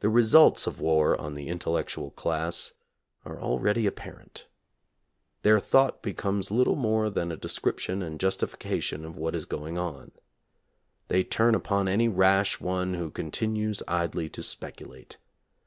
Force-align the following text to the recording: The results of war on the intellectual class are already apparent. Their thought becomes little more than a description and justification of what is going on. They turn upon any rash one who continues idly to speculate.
The 0.00 0.08
results 0.08 0.66
of 0.66 0.80
war 0.80 1.20
on 1.20 1.34
the 1.34 1.48
intellectual 1.48 2.12
class 2.12 2.72
are 3.26 3.38
already 3.38 3.84
apparent. 3.86 4.46
Their 5.42 5.60
thought 5.60 6.00
becomes 6.00 6.50
little 6.50 6.76
more 6.76 7.10
than 7.10 7.30
a 7.30 7.36
description 7.36 8.00
and 8.00 8.18
justification 8.18 9.04
of 9.04 9.18
what 9.18 9.34
is 9.34 9.44
going 9.44 9.76
on. 9.76 10.12
They 11.08 11.24
turn 11.24 11.54
upon 11.54 11.88
any 11.88 12.08
rash 12.08 12.58
one 12.58 12.94
who 12.94 13.10
continues 13.10 13.82
idly 13.86 14.30
to 14.30 14.42
speculate. 14.42 15.18